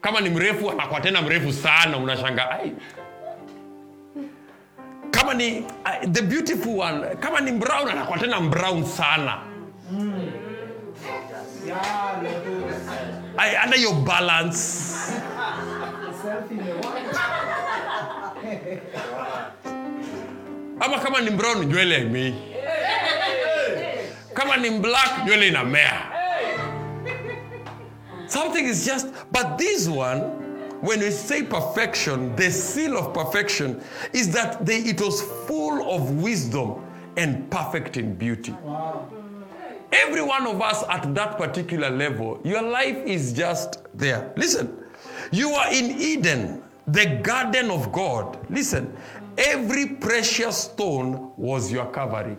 [0.00, 2.72] Kama ni mrefu anakuwa tena mrefu sana unashanga ai.
[5.10, 9.38] Kama ni uh, the beautiful one kama ni brown anakuwa tena brown sana.
[11.66, 12.22] Yeah.
[13.38, 14.94] I, under your balance.
[20.80, 22.34] Ama kama ni brown nywele imei
[24.38, 26.02] kama ni black nywele inamea
[28.26, 30.20] something is just but this one
[30.82, 33.80] when we say perfection the seal of perfection
[34.12, 36.74] is that they, it was full of wisdom
[37.16, 39.08] and perfect in beauty Wow.
[39.90, 44.34] Every one of us at that particular level, your life is just there.
[44.36, 44.76] Listen,
[45.32, 48.36] you are in Eden, the garden of God.
[48.50, 48.94] Listen,
[49.38, 52.36] every precious stone was your covering.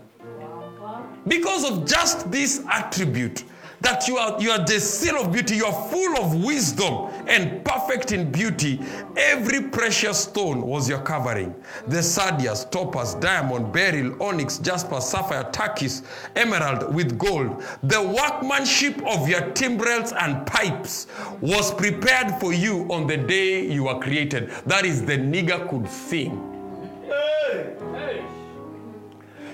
[1.29, 3.43] Because of just this attribute,
[3.81, 7.63] that you are, you are the seal of beauty, you are full of wisdom and
[7.63, 8.79] perfect in beauty.
[9.15, 11.55] Every precious stone was your covering.
[11.87, 16.03] The sardius, topaz, diamond, beryl, onyx, jasper, sapphire, turquoise,
[16.35, 17.63] emerald with gold.
[17.83, 21.07] The workmanship of your timbrels and pipes
[21.39, 24.49] was prepared for you on the day you were created.
[24.65, 26.45] That is, the nigger could sing.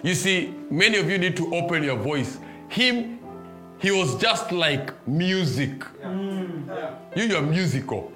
[0.04, 2.38] You see, many of you need to open your voice.
[2.70, 3.20] Him,
[3.80, 5.84] he was just like music.
[7.16, 8.12] You, you're musical.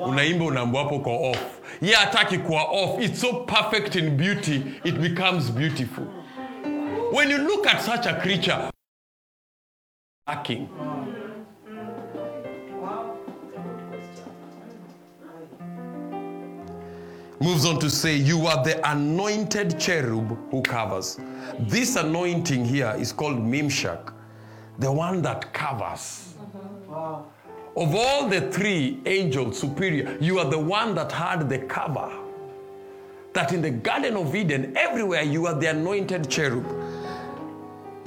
[0.00, 1.60] Unaimba unaambua hapo kwa off.
[1.82, 3.00] Ye hataki kuwa off.
[3.00, 6.04] It's so perfect in beauty, it becomes beautiful.
[7.12, 8.70] When you look at such a creature,
[10.26, 10.68] lacking.
[17.40, 21.18] Moves on to say, You are the anointed cherub who covers.
[21.58, 24.12] This anointing here is called Mimshak,
[24.78, 26.34] the one that covers.
[26.86, 27.26] Wow.
[27.76, 32.10] Of all the three angels superior, you are the one that had the cover.
[33.34, 36.66] That in the Garden of Eden, everywhere you are the anointed cherub.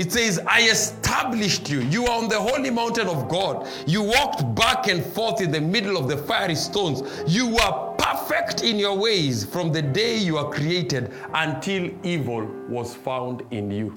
[0.02, 1.82] It says, I established you.
[1.82, 3.68] You are on the holy mountain of God.
[3.86, 7.04] You walked back and forth in the middle of the fiery stones.
[7.28, 12.96] You were perfect in your ways from the day you were created until evil was
[12.96, 13.94] found in you.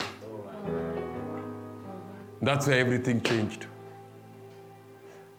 [2.42, 3.64] That's where everything changed.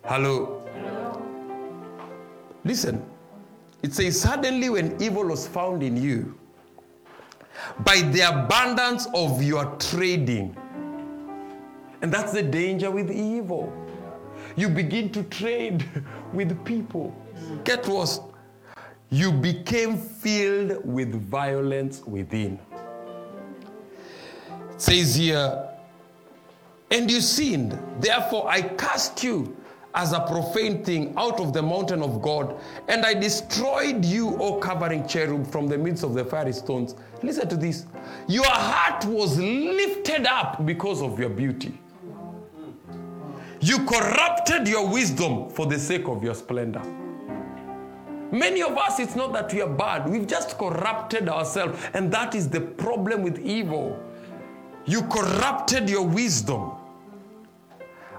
[0.04, 0.68] Hello.
[2.64, 3.06] Listen,
[3.84, 6.36] it says, Suddenly, when evil was found in you,
[7.80, 10.56] by the abundance of your trading.
[12.02, 13.74] And that's the danger with evil.
[14.56, 15.86] You begin to trade
[16.34, 17.16] with people.
[17.64, 18.20] Get worse.
[19.10, 22.60] You became filled with violence within.
[24.72, 25.70] It says here,
[26.92, 27.80] and you sinned.
[28.00, 29.56] Therefore, I cast you
[29.96, 34.60] as a profane thing out of the mountain of God, and I destroyed you, O
[34.60, 36.96] covering cherub, from the midst of the fiery stones.
[37.24, 37.86] Listen to this.
[38.28, 41.80] Your heart was lifted up because of your beauty.
[43.62, 46.84] You corrupted your wisdom for the sake of your splendor.
[48.32, 52.36] Many of us, it's not that we are bad, we've just corrupted ourselves, and that
[52.36, 53.98] is the problem with evil.
[54.86, 56.74] You corrupted your wisdom.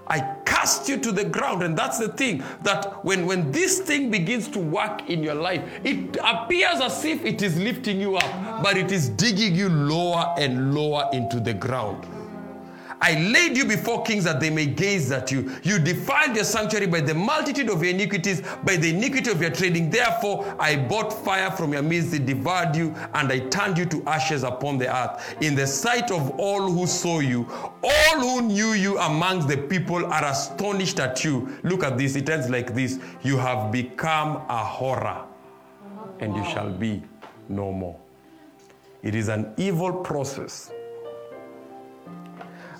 [0.06, 1.62] I cast you to the ground.
[1.62, 5.62] And that's the thing that when, when this thing begins to work in your life,
[5.84, 10.34] it appears as if it is lifting you up, but it is digging you lower
[10.38, 12.06] and lower into the ground.
[13.00, 15.54] I laid you before kings that they may gaze at you.
[15.62, 19.50] You defiled your sanctuary by the multitude of your iniquities, by the iniquity of your
[19.50, 19.90] trading.
[19.90, 24.02] Therefore, I brought fire from your midst, it devoured you, and I turned you to
[24.06, 25.36] ashes upon the earth.
[25.42, 27.46] In the sight of all who saw you,
[27.82, 31.54] all who knew you amongst the people are astonished at you.
[31.64, 35.22] Look at this, it ends like this You have become a horror,
[36.20, 37.02] and you shall be
[37.48, 37.96] no more.
[39.02, 40.72] It is an evil process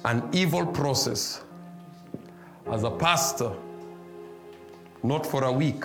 [0.07, 1.42] an evil process
[2.71, 3.53] as a pastor,
[5.03, 5.85] not for a week,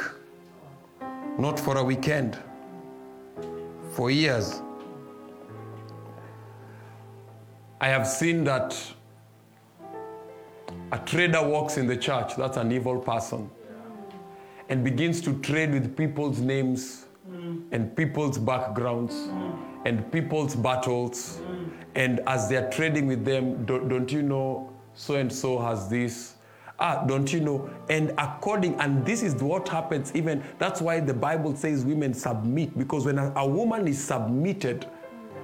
[1.39, 2.37] not for a weekend,
[3.93, 4.61] for years.
[7.79, 8.79] I have seen that
[10.91, 13.49] a trader walks in the church, that's an evil person,
[14.69, 17.05] and begins to trade with people's names
[17.71, 19.29] and people's backgrounds
[19.85, 21.39] and people's battles.
[21.95, 26.35] And as they're trading with them, don't, don't you know so and so has this?
[26.79, 27.69] Ah, don't you know?
[27.89, 32.77] And according, and this is what happens even, that's why the Bible says women submit,
[32.77, 34.87] because when a, a woman is submitted,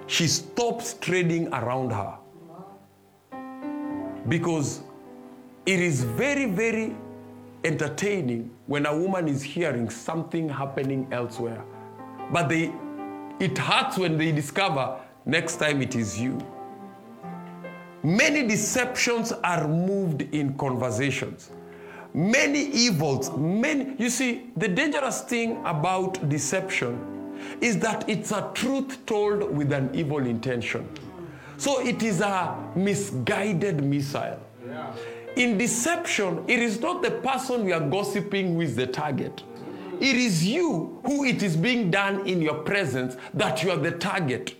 [0.08, 2.17] she stops trading around her.
[4.28, 4.82] Because
[5.65, 6.95] it is very, very
[7.63, 11.63] entertaining when a woman is hearing something happening elsewhere.
[12.32, 12.73] But they,
[13.39, 16.39] it hurts when they discover next time it is you.
[18.04, 21.52] Many deceptions are moved in conversations.
[22.13, 29.06] Many evils, many, you see, the dangerous thing about deception is that it's a truth
[29.06, 30.88] told with an evil intention.
[31.58, 34.40] So it is a misguided missile.
[35.35, 39.44] In deception, it is not the person we are gossiping is the target.
[40.00, 43.91] It is you who it is being done in your presence that you are the
[43.91, 44.56] target.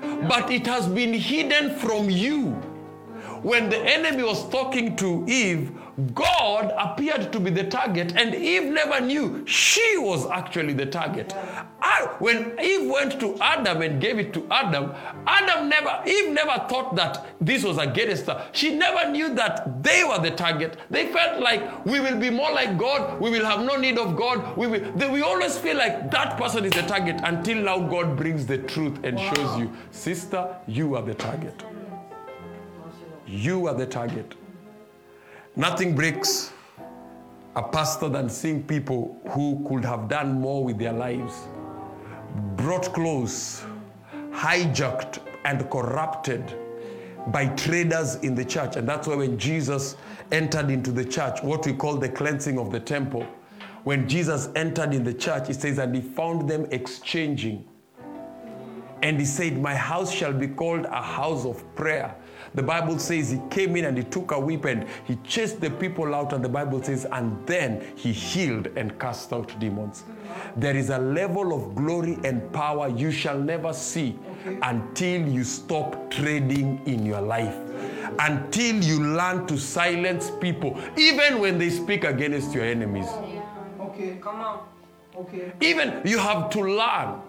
[0.00, 2.60] But it has been hidden from you.
[3.42, 5.72] When the enemy was talking to Eve,
[6.14, 11.34] God appeared to be the target, and Eve never knew she was actually the target.
[12.18, 14.92] When Eve went to Adam and gave it to Adam,
[15.26, 18.46] Adam never, Eve never thought that this was against her.
[18.52, 20.76] She never knew that they were the target.
[20.90, 24.16] They felt like we will be more like God, we will have no need of
[24.16, 24.56] God.
[24.56, 24.92] We will.
[24.92, 28.58] They, we always feel like that person is the target until now God brings the
[28.58, 31.62] truth and shows you, sister, you are the target.
[33.30, 34.34] You are the target.
[35.54, 36.52] Nothing breaks
[37.54, 41.46] a pastor than seeing people who could have done more with their lives,
[42.56, 43.62] brought close,
[44.32, 46.56] hijacked, and corrupted
[47.28, 48.74] by traders in the church.
[48.74, 49.96] And that's why when Jesus
[50.32, 53.24] entered into the church, what we call the cleansing of the temple,
[53.84, 57.64] when Jesus entered in the church, he says, and he found them exchanging.
[59.02, 62.14] And he said, My house shall be called a house of prayer.
[62.54, 65.70] The Bible says he came in and he took a whip and he chased the
[65.70, 70.04] people out, and the Bible says, and then he healed and cast out demons.
[70.56, 74.18] There is a level of glory and power you shall never see
[74.62, 77.56] until you stop trading in your life.
[78.18, 83.06] Until you learn to silence people, even when they speak against your enemies.
[83.80, 84.18] Okay.
[84.20, 84.66] Come on.
[85.16, 85.52] Okay.
[85.60, 87.20] Even you have to learn.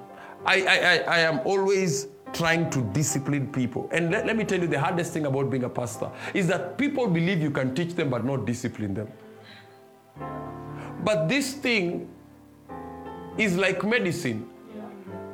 [0.46, 3.90] I, I, I, I am always trying to discipline people.
[3.92, 6.78] And let, let me tell you the hardest thing about being a pastor is that
[6.78, 9.08] people believe you can teach them but not discipline them.
[11.04, 12.10] But this thing
[13.38, 14.48] is like medicine.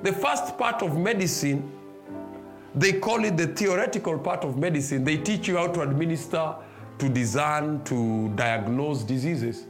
[0.03, 1.71] The first part of medicine,
[2.75, 5.03] they call it the theoretical part of medicine.
[5.03, 6.55] They teach you how to administer,
[6.99, 9.65] to discern, to diagnose diseases.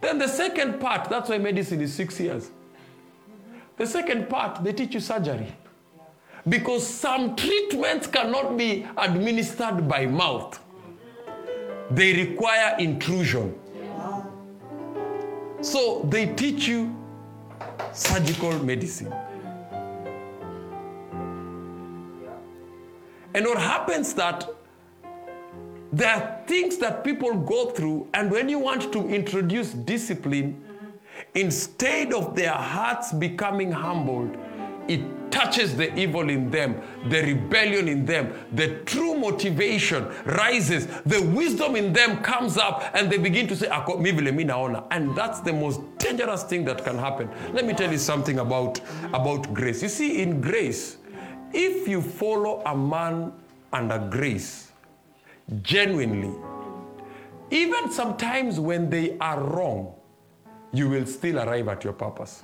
[0.00, 2.50] Then the second part, that's why medicine is six years.
[3.76, 5.52] The second part, they teach you surgery.
[6.46, 10.58] Because some treatments cannot be administered by mouth,
[11.90, 13.58] they require intrusion.
[15.60, 16.94] So they teach you
[17.92, 19.12] surgical medicine.
[23.34, 24.48] And what happens that
[25.92, 30.62] there are things that people go through, and when you want to introduce discipline,
[31.34, 34.36] instead of their hearts becoming humbled,
[34.88, 41.20] it touches the evil in them, the rebellion in them, the true motivation rises, the
[41.22, 43.68] wisdom in them comes up, and they begin to say.
[43.68, 47.30] And that's the most dangerous thing that can happen.
[47.52, 48.80] Let me tell you something about,
[49.12, 49.82] about grace.
[49.82, 50.96] You see, in grace,
[51.52, 53.32] if you follow a man
[53.72, 54.72] under grace,
[55.62, 56.34] genuinely,
[57.50, 59.94] even sometimes when they are wrong,
[60.72, 62.42] you will still arrive at your purpose.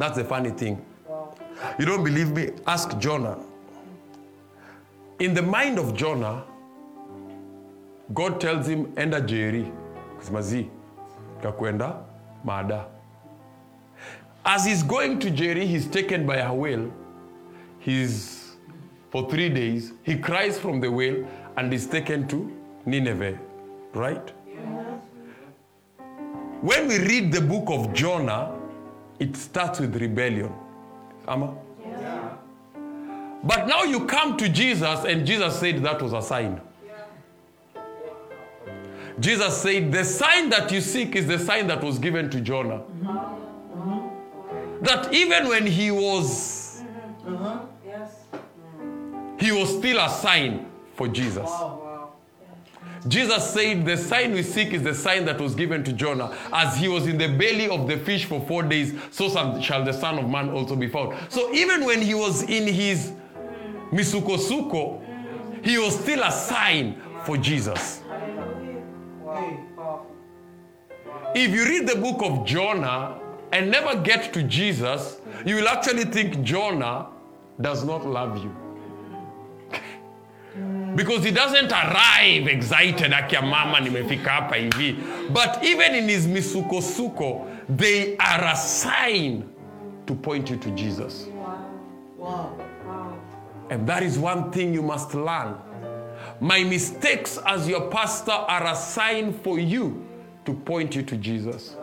[0.00, 0.82] That's the funny thing.
[1.78, 2.52] You don't believe me?
[2.66, 3.36] Ask Jonah.
[5.18, 6.44] In the mind of Jonah,
[8.14, 9.70] God tells him, enda Jerry,
[10.18, 10.70] Kusema zi,
[11.42, 12.02] kakwenda
[12.42, 12.86] Mada.
[14.42, 16.90] As he's going to Jerry, he's taken by a whale.
[17.78, 18.56] He's,
[19.10, 21.28] for three days, he cries from the whale
[21.58, 22.50] and is taken to
[22.86, 23.38] Nineveh,
[23.92, 24.32] right?
[26.62, 28.59] When we read the book of Jonah,
[29.20, 30.52] it starts with rebellion.
[31.28, 31.54] Ama?
[33.42, 36.60] But now you come to Jesus, and Jesus said that was a sign.
[39.18, 42.80] Jesus said, The sign that you seek is the sign that was given to Jonah.
[42.80, 44.84] Mm-hmm.
[44.84, 46.82] That even when he was,
[47.24, 47.34] mm-hmm.
[47.34, 47.66] Mm-hmm.
[47.86, 48.14] Yes.
[49.38, 51.44] he was still a sign for Jesus.
[51.44, 51.79] Wow.
[53.08, 56.36] Jesus said, The sign we seek is the sign that was given to Jonah.
[56.52, 59.28] As he was in the belly of the fish for four days, so
[59.60, 61.16] shall the Son of Man also be found.
[61.30, 63.12] So even when he was in his
[63.90, 65.02] misukosuko,
[65.64, 68.02] he was still a sign for Jesus.
[71.34, 73.20] If you read the book of Jonah
[73.52, 77.08] and never get to Jesus, you will actually think Jonah
[77.60, 78.54] does not love you.
[80.96, 84.96] Because he doesn't arrive excited akia mama nimefika hapa hivi.
[85.32, 87.46] But even in his misukosuko
[87.76, 89.44] they are a sign
[90.06, 91.26] to point you to jesus.
[92.18, 92.52] Wow.
[93.70, 95.54] and that is one thing you must learn.
[96.40, 100.04] My mistakes as your pastor are a sign for you
[100.44, 101.76] to point you to jesus.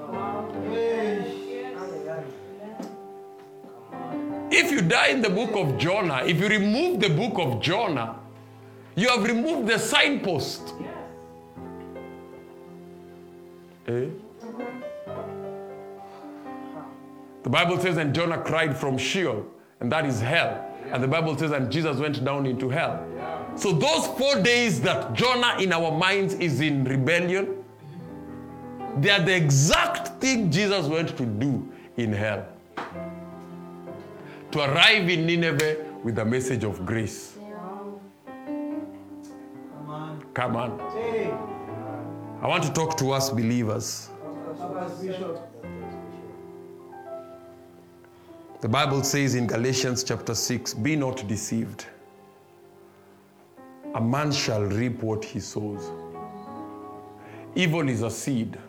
[4.49, 8.15] If you die in the book of jonah if you remove the book of jonah
[8.97, 10.73] you have removed the signpost.
[10.79, 10.89] Yes.
[13.87, 14.07] Eh?
[17.43, 19.45] The Bible says, and Jonah cried from Sheol,
[19.79, 20.65] and that is hell.
[20.91, 23.07] And the Bible says, and Jesus went down into hell.
[23.15, 23.55] Yeah.
[23.55, 27.63] So, those four days that Jonah in our minds is in rebellion,
[28.97, 32.47] they are the exact thing Jesus went to do in hell.
[34.51, 37.36] To arrive in Nineveh with a message of grace.
[40.37, 40.79] Come on.
[42.43, 44.11] I want to talk to us believers.
[48.61, 51.87] The Bible says in Galatians chapter 6 Be not deceived.
[53.95, 55.89] A man shall reap what he sows.
[57.55, 58.59] Evil is a seed,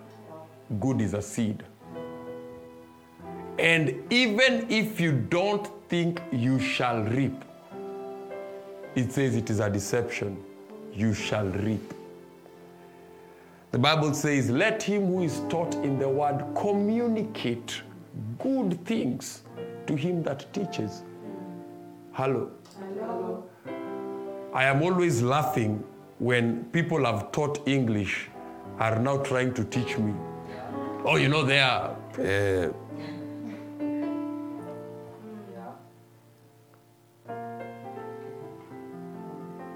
[0.81, 1.65] good is a seed.
[3.59, 7.45] And even if you don't think you shall reap,
[8.95, 10.43] it says it is a deception.
[10.99, 11.95] You shall reap.
[13.71, 17.83] The Bible says, Let him who is taught in the word communicate
[18.41, 19.43] good things
[19.87, 21.05] to him that teaches.
[22.11, 22.51] Hello.
[22.81, 23.45] Hello.
[24.53, 25.85] I am always laughing
[26.19, 28.29] when people have taught English
[28.81, 30.13] are now trying to teach me.
[31.05, 31.97] Oh, you know, they are.
[32.19, 32.73] Uh,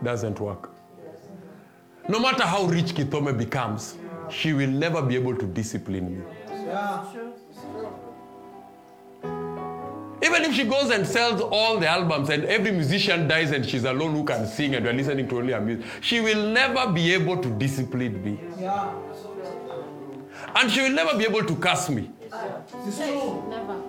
[0.02, 0.72] doesn't work.
[2.08, 3.96] No matter how rich Kitome becomes,
[4.28, 6.24] she will never be able to discipline me.
[6.48, 7.04] Yeah.
[10.24, 13.84] Even if she goes and sells all the albums and every musician dies and she's
[13.84, 17.12] alone who can sing and we're listening to only her music, she will never be
[17.12, 18.40] able to discipline me.
[18.60, 18.92] Yeah.
[20.54, 22.10] And she will never be able to curse me.
[22.22, 23.44] It's true.
[23.48, 23.81] Never.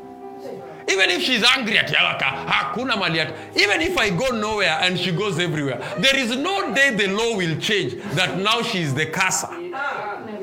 [0.90, 3.20] Even if she's angry at Yawaka, hakuna mali
[3.56, 7.36] even if I go nowhere and she goes everywhere, there is no day the law
[7.38, 9.48] will change that now she is the curser.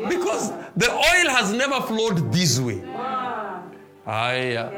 [0.09, 2.82] Because the oil has never flowed this way.
[4.07, 4.70] Aya.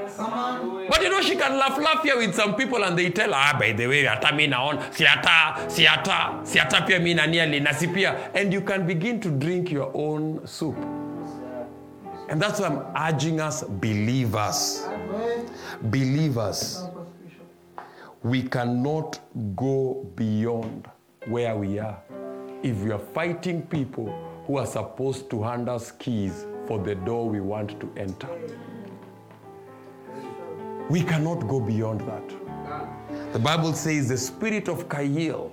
[0.90, 3.56] But you know, she can laugh, laugh here with some people and they tell ah,
[3.58, 7.12] by the way, hata mi naona, si hata, si hata, si hata pia mi.
[8.34, 10.76] And you can begin to drink your own soup.
[12.32, 15.44] And that's why I'm urging us, believers, Hey.
[15.82, 16.82] believers,
[18.22, 19.20] we cannot
[19.54, 20.88] go beyond
[21.26, 21.98] where we are
[22.62, 24.06] if we are fighting people
[24.46, 28.28] who are supposed to hand us keys for the door we want to enter.
[30.88, 33.32] We cannot go beyond that.
[33.34, 35.50] The Bible says the spirit of chayil,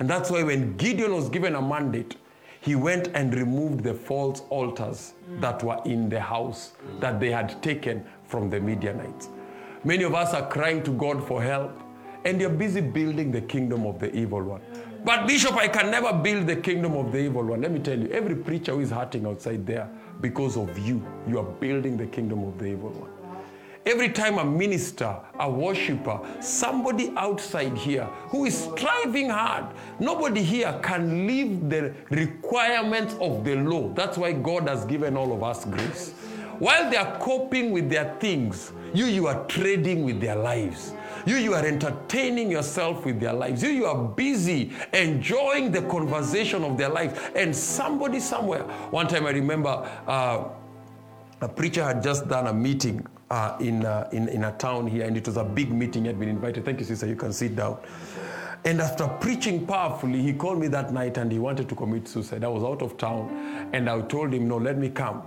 [0.00, 2.16] and that's why when Gideon was given a mandate,
[2.62, 7.60] he went and removed the false altars that were in the house that they had
[7.60, 9.28] taken from the Midianites.
[9.82, 11.76] Many of us are crying to God for help,
[12.24, 14.60] and you're busy building the kingdom of the evil one.
[15.04, 17.62] But, Bishop, I can never build the kingdom of the evil one.
[17.62, 19.90] Let me tell you, every preacher who is hurting outside there
[20.20, 23.10] because of you, you are building the kingdom of the evil one.
[23.84, 29.64] Every time a minister, a worshiper, somebody outside here who is striving hard,
[29.98, 33.92] nobody here can live the requirements of the law.
[33.94, 36.12] That's why God has given all of us grace.
[36.60, 40.92] While they are coping with their things, you, you are trading with their lives.
[41.26, 43.64] You, you are entertaining yourself with their lives.
[43.64, 47.32] You, you are busy enjoying the conversation of their life.
[47.34, 50.44] And somebody somewhere, one time I remember uh,
[51.40, 55.06] a preacher had just done a meeting uh, in, uh, in, in a town here,
[55.06, 56.02] and it was a big meeting.
[56.02, 56.66] He had been invited.
[56.66, 57.06] Thank you, sister.
[57.06, 57.78] You can sit down.
[58.66, 62.44] And after preaching powerfully, he called me that night and he wanted to commit suicide.
[62.44, 65.22] I was out of town, and I told him, No, let me come.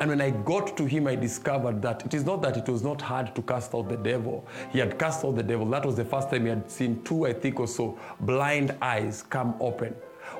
[0.00, 2.82] And when I got to him, I discovered that it is not that it was
[2.82, 4.46] not hard to cast out the devil.
[4.70, 5.66] He had cast out the devil.
[5.66, 9.22] That was the first time he had seen two, I think, or so blind eyes
[9.22, 9.94] come open.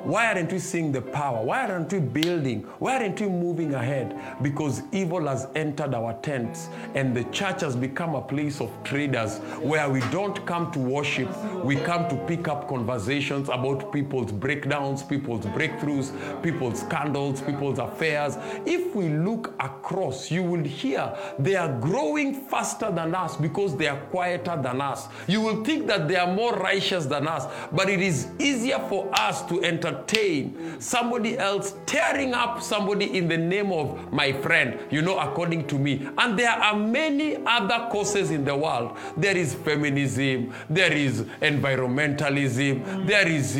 [0.05, 1.43] Why aren't we seeing the power?
[1.43, 2.65] Why aren't we building?
[2.79, 4.15] Why aren't we moving ahead?
[4.43, 9.39] Because evil has entered our tents and the church has become a place of traders
[9.63, 11.31] where we don't come to worship,
[11.65, 18.37] we come to pick up conversations about people's breakdowns, people's breakthroughs, people's scandals, people's affairs.
[18.67, 23.89] If we look across, you will hear they are growing faster than us because they
[23.89, 25.09] are quieter than us.
[25.27, 29.11] You will think that they are more righteous than us, but it is easier for
[29.19, 29.63] us to
[29.95, 35.67] entertain somebody else tearing up somebody in the name of my friend, you know, according
[35.69, 36.09] to me.
[36.19, 38.97] And there are many other causes in the world.
[39.17, 43.57] There is feminism, there is environmentalism, there is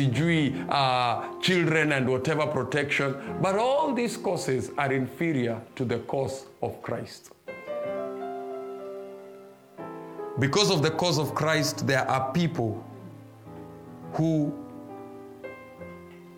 [0.69, 3.15] uh, children and whatever protection.
[3.41, 7.31] But all these causes are inferior to the cause of Christ.
[10.37, 12.83] Because of the cause of Christ, there are people
[14.13, 14.64] who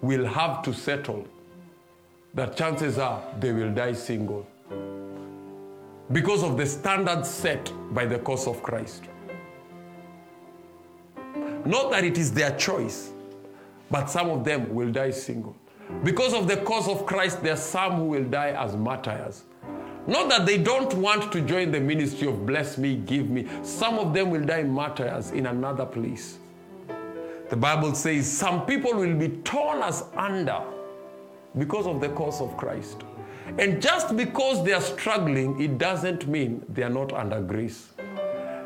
[0.02, 1.28] will have to settle
[2.34, 4.46] that chances are they will die single
[6.12, 9.04] because of the standards set by the cause of Christ.
[11.66, 13.12] Not that it is their choice,
[13.92, 15.56] but some of them will die single.
[16.04, 19.44] Because of the cause of Christ, there are some who will die as martyrs.
[20.06, 23.46] Not that they don't want to join the ministry of bless me, give me.
[23.64, 26.38] Some of them will die martyrs in another place.
[27.50, 30.62] The Bible says some people will be torn as under
[31.58, 33.04] because of the cause of Christ.
[33.58, 37.88] And just because they are struggling, it doesn't mean they are not under grace.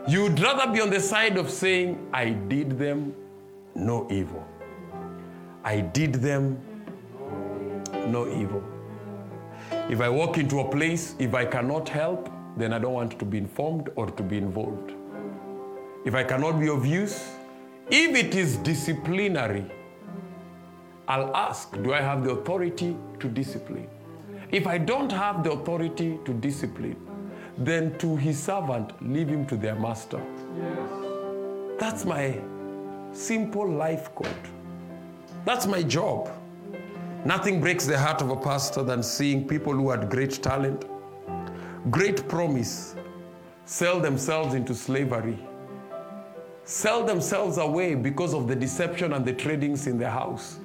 [0.08, 3.14] You would rather be on the side of saying, I did them
[3.76, 4.46] no evil.
[5.64, 6.60] I did them
[8.08, 8.64] no evil.
[9.90, 13.26] If I walk into a place, if I cannot help, then I don't want to
[13.26, 14.94] be informed or to be involved.
[16.04, 17.30] If I cannot be of use,
[17.92, 19.66] if it is disciplinary,
[21.08, 23.88] I'll ask, do I have the authority to discipline?
[24.52, 26.96] If I don't have the authority to discipline,
[27.58, 30.22] then to his servant, leave him to their master.
[30.58, 31.80] Yes.
[31.80, 32.40] That's my
[33.12, 34.28] simple life code.
[35.44, 36.30] That's my job.
[37.26, 40.86] Nothing breaks the heart of a pastor than seeing people who had great talent,
[41.90, 42.96] great promise,
[43.66, 45.38] sell themselves into slavery,
[46.72, 50.58] sell themselves away because of the deception and the tradings in the house.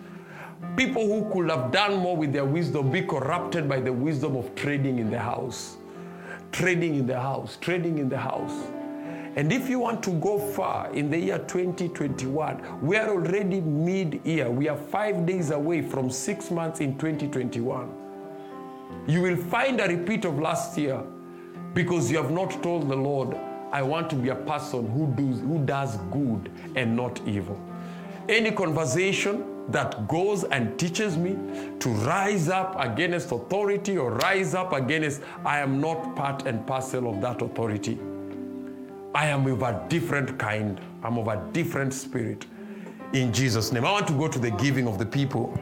[0.76, 4.54] People who could have done more with their wisdom be corrupted by the wisdom of
[4.54, 5.78] trading in the house.
[6.52, 8.68] Trading in the house, trading in the house.
[9.34, 14.20] And if you want to go far in the year 2021, we are already mid
[14.24, 14.48] year.
[14.48, 17.92] We are five days away from six months in 2021.
[19.08, 21.02] You will find a repeat of last year
[21.74, 23.36] because you have not told the Lord,
[23.72, 27.60] I want to be a person who does, who does good and not evil.
[28.28, 31.36] Any conversation that goes and teaches me
[31.80, 37.08] to rise up against authority or rise up against, I am not part and parcel
[37.08, 37.98] of that authority.
[39.14, 40.80] I am of a different kind.
[41.02, 42.46] I'm of a different spirit.
[43.12, 43.84] In Jesus' name.
[43.84, 45.58] I want to go to the giving of the people.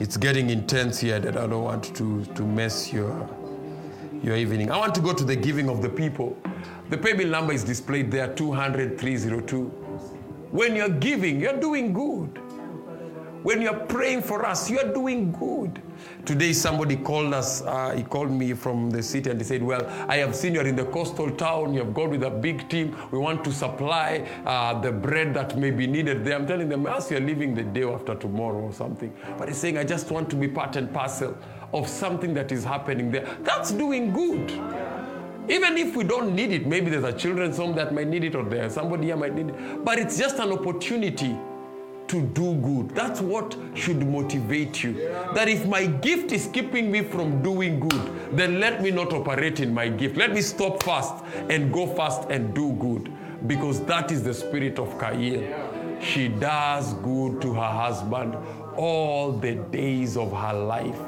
[0.00, 3.28] It's getting intense here that I don't want to, to mess your,
[4.22, 4.70] your evening.
[4.70, 6.36] I want to go to the giving of the people.
[6.90, 9.64] The paybill number is displayed there 200 302.
[10.52, 12.38] When you're giving, you're doing good.
[13.42, 15.82] When you're praying for us, you're doing good.
[16.24, 19.84] Today, somebody called us, uh, he called me from the city and he said, Well,
[20.08, 22.96] I have seen you're in the coastal town, you have gone with a big team.
[23.10, 26.36] We want to supply uh, the bread that may be needed there.
[26.36, 29.12] I'm telling them, as you're leaving the day after tomorrow or something.
[29.36, 31.36] But he's saying, I just want to be part and parcel
[31.72, 33.26] of something that is happening there.
[33.42, 34.50] That's doing good.
[35.48, 38.34] Even if we don't need it, maybe there's a children's home that might need it
[38.34, 39.84] or there somebody here might need it.
[39.84, 41.36] But it's just an opportunity
[42.06, 42.90] to do good.
[42.90, 44.92] That's what should motivate you.
[45.34, 49.60] That if my gift is keeping me from doing good, then let me not operate
[49.60, 50.16] in my gift.
[50.16, 53.10] Let me stop fast and go fast and do good.
[53.46, 56.02] Because that is the spirit of chayil.
[56.02, 58.36] She does good to her husband
[58.76, 60.98] all the days of her life.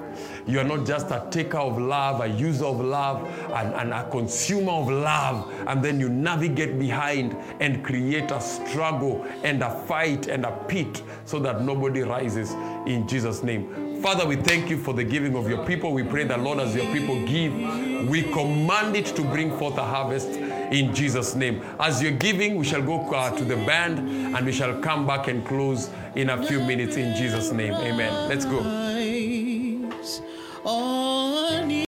[0.47, 4.09] You are not just a taker of love, a user of love, and, and, a
[4.11, 10.27] consumer of love, and then you navigate behind and create a struggle and a fight
[10.27, 12.53] and a pit so that nobody rises
[12.87, 13.95] in Jesus' name.
[14.03, 15.95] Father, we thank you for the giving of your people.
[15.95, 17.55] We pray that, Lord, as your people give,
[18.07, 21.63] we command it to bring forth a harvest in Jesus' name.
[21.81, 23.99] As you're giving, we shall go uh, to the band
[24.37, 27.75] and we shall come back and close in a few minutes in Jesus' name.
[27.75, 28.29] Amen.
[28.29, 28.63] Let's go.